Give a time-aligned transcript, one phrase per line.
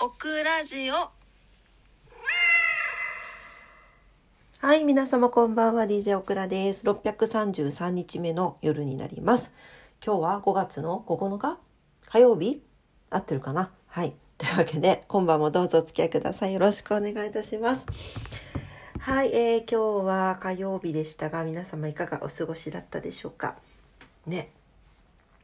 [0.00, 0.94] オクラジオ
[4.58, 6.84] はい、皆様こんばんは、DJ オクラです。
[6.84, 9.52] 633日目の夜になります。
[10.04, 11.58] 今日は5月の9日？
[12.08, 12.60] 火曜日？
[13.08, 13.70] 合ってるかな？
[13.86, 14.14] はい。
[14.36, 16.52] というわけで、今晩もどうぞお付き合いください。
[16.52, 17.86] よろしくお願いいたします。
[18.98, 23.56] はい、えー、今日は火曜日でしたが、皆様いかがお過ごしだったでしょうか？
[24.26, 24.50] ね。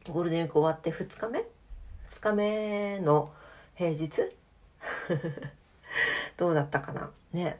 [0.09, 3.31] ゴールデンウィーク終わって2日目 ?2 日目の
[3.75, 4.09] 平日？
[6.37, 7.11] どうだったかな？
[7.33, 7.59] ね。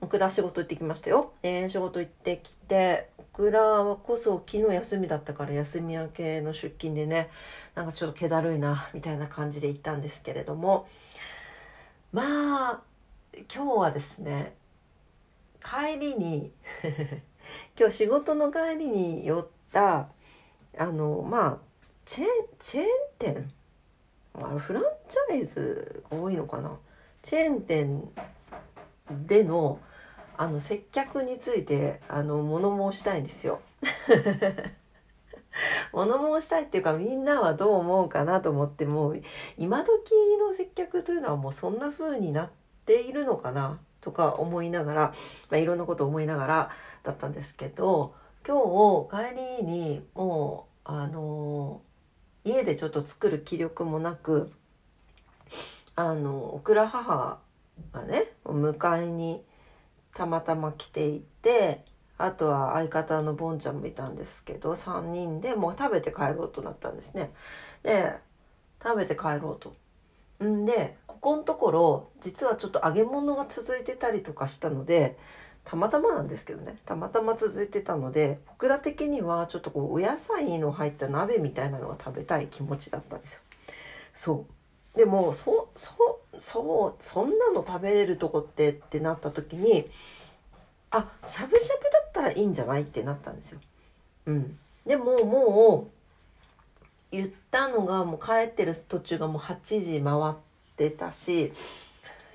[0.00, 1.32] オクラ仕事行ってきましたよ。
[1.42, 7.30] えー、仕事行ってきて、オクラはこそ昨日休みだったから休み明けの出勤でね、
[7.74, 10.88] なんかちょっと気だるいな、みたいな感じで行ったんですけれども、
[12.12, 12.80] まあ、
[13.52, 14.54] 今日はですね、
[15.62, 16.52] 帰りに
[17.78, 20.08] 今日仕事の帰りに寄った、
[20.78, 21.58] あの、まあ、
[22.04, 22.88] チェーン、チェーン
[23.18, 23.52] 店
[24.40, 26.76] あフランチャイズが多いのかな？
[27.22, 28.08] チェーン店
[29.26, 29.80] での
[30.36, 33.60] あの接客についてあの物申したいんですよ。
[35.92, 39.22] 物申したいっていうかみんなはどう思うかなと思ってもう
[39.56, 42.50] 今時の接客というのはもうそんな風になっ
[42.86, 43.78] ているのかな？
[44.00, 45.00] とか思いながら、
[45.50, 46.70] まあ、いろんなこと思いながら
[47.02, 48.14] だったんですけど
[48.46, 51.82] 今日帰りにもうあの
[52.48, 54.50] 家でちょっと作る気力もなく
[55.96, 57.38] あのオクラ母
[57.92, 59.42] がね迎えに
[60.14, 61.84] たまたま来ていて
[62.16, 67.32] あとは相方のボンちゃんもいたんですけど3人でもう食べて帰ろうとなったんですね。
[67.82, 68.14] で
[68.82, 69.74] 食べて帰ろうと。
[70.44, 75.18] んでここのところ実はちょっと揚げ物が続いてたりとかしたので
[75.68, 83.40] たまたまなんですけどねたまたま続いてたので僕ら的にはちょっとこうお野菜の入った鍋みたいなのが食べたい気持ちだったんですよ。
[84.14, 84.46] そ
[84.94, 89.86] うでもそそそそんなの食べれるとこってってなった時に
[90.90, 93.60] あしゃぶしゃぶだったらいいんじゃないってなったんですよ。
[94.24, 95.90] うん、でもも
[97.12, 100.34] う言ったのがもう帰ってる途中がもう8時回っ
[100.76, 101.52] てたし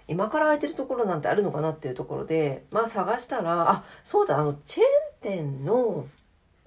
[0.07, 4.87] 今から空いてるところなんてあるのかなっていうところでまあ探したらあそうだあのチェーン
[5.21, 6.07] 店の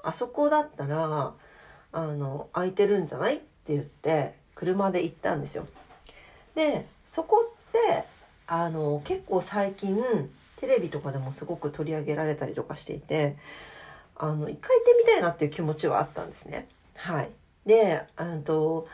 [0.02, 1.32] あそこだったら
[1.92, 5.66] あの空いてるんじゃないって言って車で行ったんですよ。
[6.54, 8.04] でそこって
[8.46, 10.02] あの結構最近
[10.56, 13.36] テレビとかでもすごく取り上げられたりとかしていて
[14.16, 16.68] あの一回行ってみたいなっていう気持ちはあったんですね。
[16.94, 17.30] はい、
[17.66, 18.88] であと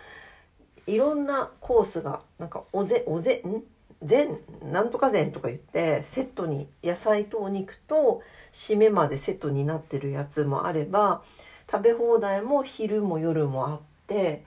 [0.86, 3.62] いろんなコースがなんかおぜおぜん
[4.04, 11.22] 全なんとか膳とか言ってセットに野菜とお肉と締めまでセットになってるやつもあれば
[11.70, 14.44] 食べ放題も昼も夜もあって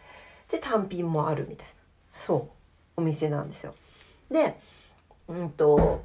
[0.51, 1.73] で単品もあるみたいな
[2.13, 2.49] そ
[2.97, 3.73] うお店なんですよ。
[4.29, 4.59] で
[5.27, 6.03] うんと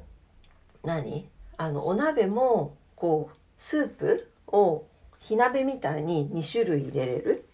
[0.83, 1.29] 何？
[1.57, 4.83] あのお鍋もこうスープを
[5.19, 7.45] 火鍋みたいに2種類入れれる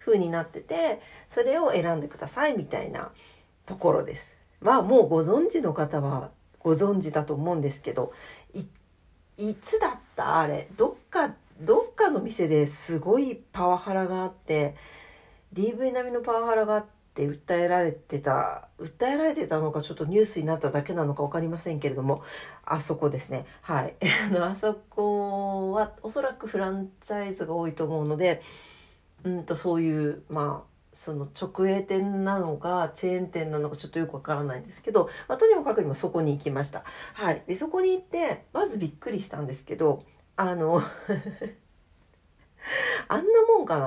[0.00, 3.12] 風になっててそれを選んでくださいみたいな
[3.66, 4.35] ところです。
[4.66, 8.12] まあもうご存知の方はご存知だと思うんですけど
[9.38, 10.68] いつだったあれ？
[10.76, 14.74] どっかどっかの店ですごいパワハラがあって
[15.54, 22.24] DV 並みのパワハラがあって訴えられてた訴えられてたのかちょっとニュースになっただけなのか分かりませんけれども
[22.64, 23.46] あそこですね。
[23.62, 23.94] はい。
[24.28, 28.42] あのあそこはおそらくフランチャイズが多いと思うので
[29.22, 36.84] うんとそういうまあその直営店なのかチェーン店なのかちょっとよくわからないんですけど、まあ、とにもかくにもそこに行きました。
[37.12, 40.04] はい、でそこに行ってまずびっくりしたんですけど
[40.36, 40.80] あの
[43.08, 43.78] あんなもんか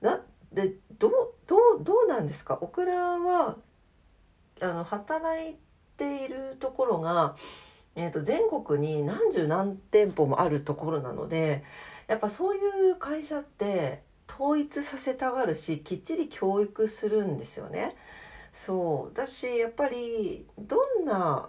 [0.00, 0.10] な？
[0.12, 1.12] なでどう
[1.46, 2.56] どうどうなんですか？
[2.62, 3.56] オクラは
[4.62, 5.58] あの働い
[5.98, 7.36] ているところが、
[7.94, 11.64] えー、と全国に何十何店舗もあるところなので
[12.06, 17.96] やっぱそういう会社って統一させたがるしきっちり教育するんですよね。
[18.52, 19.16] そう。
[19.16, 21.48] だしやっぱりどんな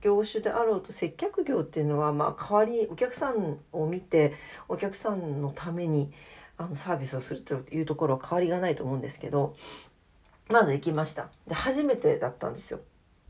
[0.00, 4.34] 業種であろうと接客業っていうのはまあ代わりにお客さんを見て
[4.68, 6.12] お客さんのために
[6.58, 9.54] あのサービスをするというところは変わりがないと思うんですけど
[10.48, 11.30] まず行きました。
[11.46, 12.80] で初めてだったんですよ。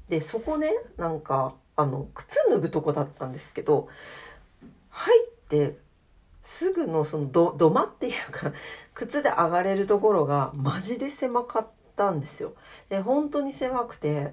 [0.09, 3.89] でそこねなんかあの靴脱ぐとこだったんですけど
[4.91, 5.77] 入って
[6.49, 8.55] すぐのそのど土間っていうか
[8.95, 12.55] 靴で上がれるところがマジで狭かったんですよ。
[12.89, 14.33] で本当に狭くて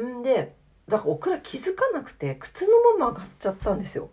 [0.00, 0.54] んで
[0.86, 4.10] だからオクラ気づかなくて靴のまま上がっちゃったんですよ。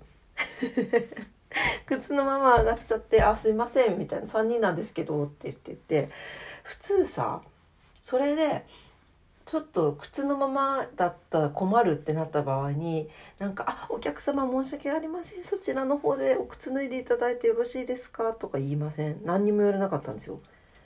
[1.88, 6.09] 靴のまま上がっちゃって「あすいません」みたいな「3人なんですけど」って言ってて
[6.63, 7.42] 普通さ
[8.00, 8.65] それで
[9.45, 13.09] ちょっと靴のままだったら困るってなった場合に
[13.39, 15.43] なんか「あお客様申し訳ありません。
[15.43, 19.19] そちらの方でお靴脱いでいただいてよろしいですか?」とか言いません。
[19.25, 20.39] 何にも言われなかったんですよ。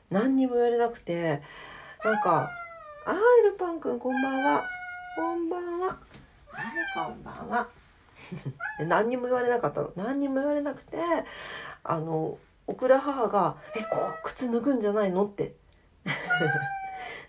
[0.09, 1.41] 何にも言われなくて
[2.03, 2.49] なんか
[3.05, 4.63] 「あーエルパンくんこんばんは。
[5.15, 5.87] こんばんは。
[5.87, 7.67] はいこんばんは」
[8.79, 9.91] で何にも言われなかったの。
[9.95, 10.97] 何にも言われなくて
[11.83, 12.37] あの
[12.67, 15.55] オクラ母が「えここ靴脱ぐんじゃないの?」って。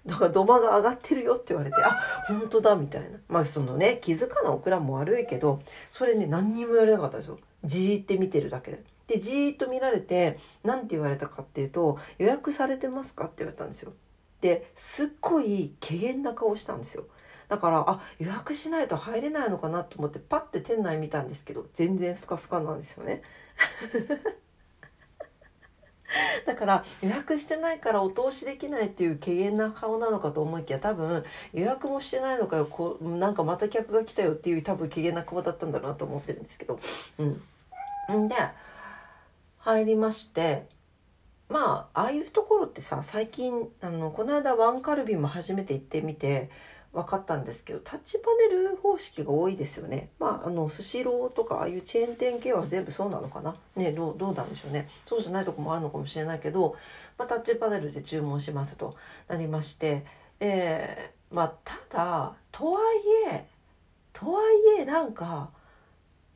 [0.06, 1.96] だから土間が上がってるよって言われて、あ、
[2.28, 3.18] 本当だみたいな。
[3.28, 7.38] まあそのね、気づかなオクラも悪いけど、それね、何にも言われなかったですよ。
[7.64, 8.84] じーって見てるだけで。
[9.08, 13.92] で、じーっと見られて、何て言われたかっていうと、予約されてますかって言われたんですよ。
[14.40, 17.04] で、すっごい怪げな顔したんですよ。
[17.48, 23.22] だから、あ、予約しないと入れないのかなと思って、パッて店内見たんですけど、全然スカスカなんですよね。
[26.46, 36.78] だから予約してないからお通しできないっていう軽減な顔なのかと思いきや多分予約もしてないのかよこうなんかまた客が来たよっていう多分軽減な顔だったんだろうなと思ってるんですけど。
[37.18, 38.28] うん。
[38.28, 38.36] で
[39.58, 40.68] 入りまして
[41.48, 46.50] まあああいうところってさ最近あのこの間ワンカルビも初めて行ってみて
[46.96, 50.08] 分かったんですけどタッチパネル方式が多いですよね。
[50.18, 53.54] まああのスシローとかああいうチェーン店系は全部そうなのかな？
[53.76, 56.74] ねどうどうなんでしょうねそうじゃないとこもあるのかもしれないけど、
[57.18, 58.96] まあ、タッチパネルで注文しますと
[59.28, 60.06] なりまして
[60.38, 62.80] でまあただとは
[63.30, 63.44] いえ
[64.14, 64.40] とは
[64.78, 65.50] いえなんか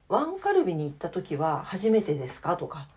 [0.09, 2.57] ワンカルビに行った時は初めてですか？
[2.57, 2.89] とか。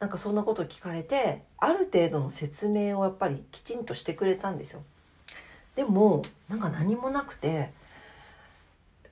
[0.00, 4.82] なんかそんなこと聞かれてある程度の説明をやっぱりきちんとしてくれたんですよ。
[5.74, 7.72] でもなんか何もなくて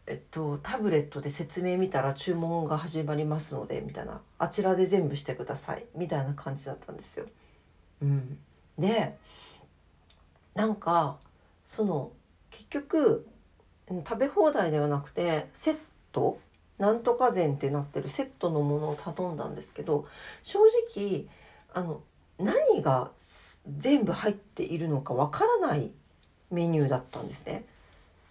[0.06, 4.20] えっとタブレットで説明見たら注文が始まりますのでみたいな。
[4.38, 5.86] あちらで全部してください。
[5.94, 7.26] みたいな感じだったんですよ。
[8.02, 8.38] うん、
[8.78, 9.16] で
[10.54, 11.18] なんか
[11.64, 12.12] その
[12.50, 13.26] 結局
[13.88, 15.76] 食べ放題ではなくてセッ
[16.12, 16.38] ト
[16.78, 20.06] なんとか膳ってなってるセットのものを頼んだんですけど
[20.42, 20.60] 正
[20.94, 21.26] 直
[21.72, 22.02] あの
[22.38, 23.10] 何が
[23.78, 25.90] 全部入っているのかわからない
[26.50, 27.64] メニューだったんですね。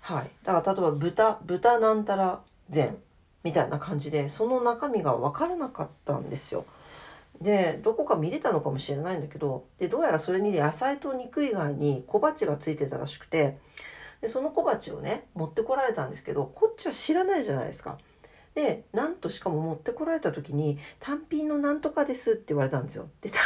[0.02, 0.30] はい。
[0.44, 2.98] だから例えば豚、豚なんたら膳
[3.44, 6.66] みたいな感じで、その中身が分からなかったんですよ。
[7.42, 13.58] で、どこか見れたのかもしれないんだけど、で、どうやらそれに野菜と肉以外に小鉢がついてたらしくて、
[14.22, 17.98] で、その小鉢をね、持ってこられたんですけど、こっちは知らないじゃないですか。
[18.56, 23.08] で、なんとしかも持ってこられた時に、単品のなんとかですって言われたんですよ。
[23.22, 23.40] で、単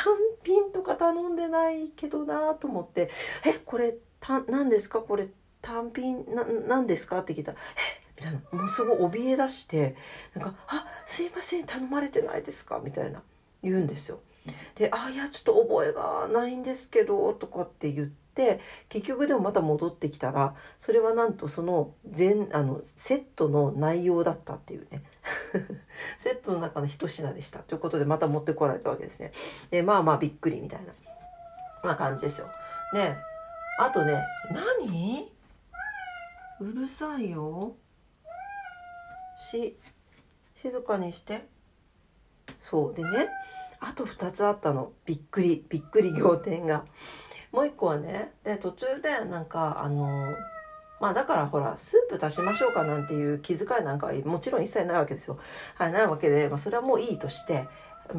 [0.44, 3.12] 品とか頼んでないけどなと思って、
[3.46, 5.02] え、これた何ですか？
[5.02, 5.28] これ
[5.62, 6.26] 単品？
[6.34, 8.02] な何ですか?」って聞いたら「え？
[8.18, 9.96] みたいなものすごい怯え出して
[10.34, 13.22] なんか「あすいません頼まれてないですか?」みたいな
[13.62, 14.20] 言うんですよ。
[14.76, 18.60] で「あいやちょっと覚えがないんですけど」とかって言って
[18.90, 25.04] 結局でもまた戻ってきたらそれはなんとその全あのセットの内容だったっていうね
[26.20, 29.32] セットの中の一品でしたということでまた持ってこられたわけですね。
[29.72, 30.82] でまあまあびっくりみたい
[31.84, 32.48] な、感じですよ。
[32.94, 33.16] で
[33.80, 34.22] あとね
[34.52, 35.32] 何？
[36.62, 37.76] うるさいよ。
[39.40, 39.78] し
[40.56, 41.48] 静かにして。
[42.60, 43.30] そうでね
[43.80, 44.94] あと2つあったの。
[45.06, 46.86] びっくりびっくり仰天が。
[47.52, 50.34] もう一個はねで途中でなんかあの
[51.02, 55.38] まあだからほらスープ足しましょうかなんていう気遣いなんかはもちろん一切ないわけですよ。
[55.76, 57.68] はい、ないわけで、まあ、それはもういいとして。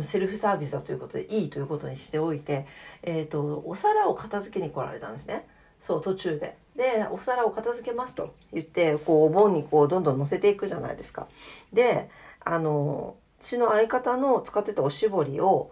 [0.03, 2.67] セルフサービスだということでいいということにしておいて、
[3.03, 5.47] えーと、お皿を片付けに来られたんですね
[5.81, 6.57] そう途中で。
[6.77, 11.29] でお皿を片付けますと言ってこうお盆にこうどんどん乗せていくじゃないですか。
[11.73, 12.09] で
[12.41, 15.71] あの私の相方の使ってたおしぼりを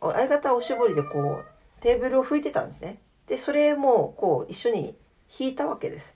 [0.00, 3.00] 相方おしぼりでこうテーブルを拭いてたんですね。
[3.26, 4.96] でそれもこう一緒に
[5.38, 6.14] 引いたわけです。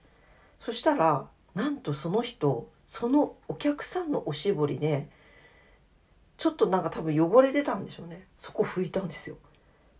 [0.58, 5.08] そしたらなんとその人そのお客さんのおしぼりで
[6.42, 8.26] ちょっとなんか多分汚れてたんでしょうね。
[8.36, 9.36] そこ拭いたんですよ。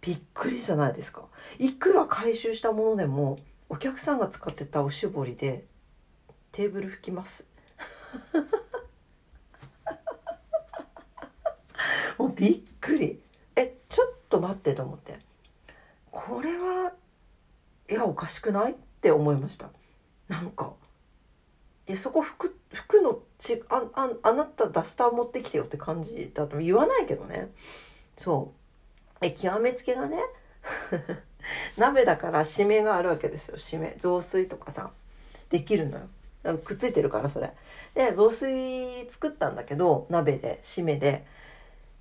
[0.00, 1.28] びっくりじゃないですか。
[1.61, 5.64] いくら回収したものでもお客さんが使ってたおしぼりで
[6.50, 7.46] テーブル拭きます。
[12.18, 13.22] もうびっくり。
[13.54, 15.20] えちょっと待ってと思って。
[16.11, 16.92] これは
[17.88, 18.72] いやおかしくない？
[18.72, 19.70] って思いました。
[20.26, 20.72] なんか
[21.87, 27.50] えそこ拭く服のちあああなたダスター持ってきてよって感じだと言わないけどね。
[28.16, 28.52] そ
[29.20, 29.25] う。
[29.26, 30.18] え極めつけがね
[31.76, 33.56] 鍋だから締めがあるわけですよ。
[33.56, 33.96] 締め。
[33.99, 34.92] 雑炊とかさ
[35.50, 36.58] できるのよ。
[36.58, 37.52] くっついてるからそれ。
[37.94, 41.26] で雑炊作ったんだけど鍋で締めで。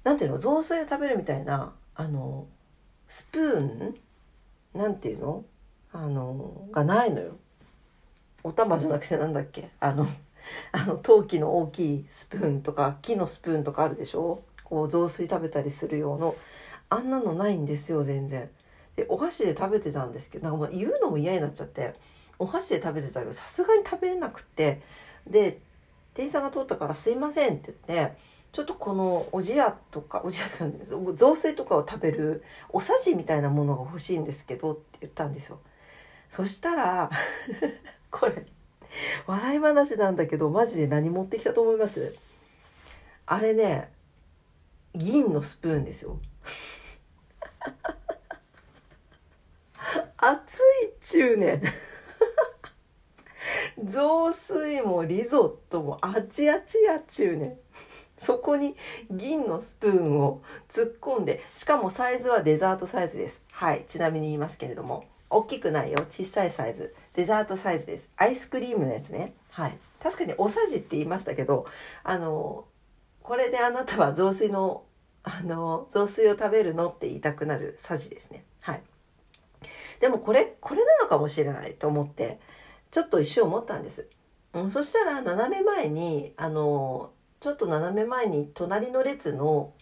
[0.03, 0.37] なんていうの？
[0.37, 2.45] 雑炊を食べるみたいなあの
[3.07, 3.97] スプーン？
[4.75, 5.43] なんていうの？
[5.91, 7.35] あのがないのよ。
[8.43, 9.69] お玉じゃなくてなんだっけ？
[9.79, 10.07] あの
[10.71, 14.41] あの陶器の大きいスプーンとか木のスプーンとかあるでしょ？
[14.63, 16.35] こう雑炊食べたりする用の
[16.89, 18.49] あんなのないんですよ全然。
[18.95, 21.95] でお箸で食べてたんですけどなんかもう言うのも嫌になっちゃって
[22.39, 24.81] お箸で食べてたけどさすがに食べれなくって
[25.25, 25.59] で
[26.13, 28.15] 店員さんが通ったから「すいません」って言って
[28.51, 30.71] ちょっとこのおじやとかおじやとか
[31.15, 35.59] 雑炊とかを食べるおさじみたいなものが欲しいんですけどって言ったんですよ。
[36.29, 37.09] そしたら
[38.11, 38.45] これ
[39.27, 42.15] 笑い話なんだけどマジで何持ってきたと思います？
[43.25, 43.89] あれね
[44.93, 46.19] 銀のスプーンですよ。
[50.17, 51.61] 熱い中年
[53.83, 57.57] 雑炊もリゾットもあちあちや中年
[58.17, 58.75] そこに
[59.09, 63.41] 銀のスプーンを突っ込んでしかもサイズはデザートサイズです。
[63.51, 65.05] はいちなみに言いますけれども。
[65.31, 66.05] 大きくないよ。
[66.09, 66.93] 小さいサイズ。
[67.15, 68.09] デザートサイズです。
[68.17, 69.33] アイスクリームのやつね。
[69.49, 69.77] はい。
[70.01, 71.65] 確かにおさじって言いましたけど
[72.03, 72.65] あの
[73.21, 74.83] これであなたは雑炊の
[75.23, 78.43] あの雑炊を食べるのって言いたくなるさじですね。
[78.61, 78.81] はい。
[80.01, 82.39] でもこれこれなのかもしれないと思って
[82.89, 84.07] ちょっと一瞬思ったんです、
[84.53, 89.73] うん、そしたら斜め前にあのちょっと斜め前に隣の列の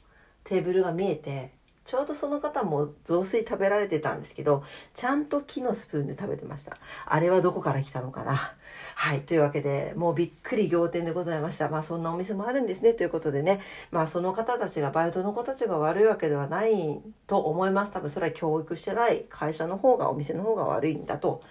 [0.44, 1.53] テーブルが見えて
[1.89, 6.77] ちょうどその方も雑炊食べられてたんですけどちゃんと木のスプーンで食べてました。
[7.08, 8.53] あれはどこから来たのかな。
[8.93, 11.67] はいというわけでもうびっくり仰天でございました。
[11.67, 12.93] まあそんなお店もあるんですね。
[12.93, 13.60] ということでね。
[13.89, 17.91] まあその方たちがバイトの子たちが悪いわけではないと思います。
[17.91, 21.41] 多分それは教育してない会社の方がお店の方が悪いんだと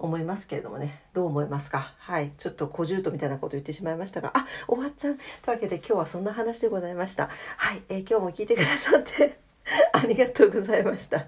[0.00, 1.02] 思いますけれどもね。
[1.12, 1.94] どう思いますか？
[1.98, 5.18] はいちょっと小獣とみたいなこと言ってしまいましたがあ終わっちゃう。
[5.42, 7.30] というわけで今日はそんな話でございました。
[7.58, 9.43] はい、えー、今日も聞いてくださって
[9.92, 11.26] ありがとうございました。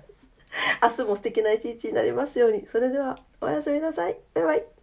[0.82, 2.66] 明日も素敵な一日になりますように。
[2.66, 4.16] それではおやすみなさい。
[4.34, 4.75] バイバイ。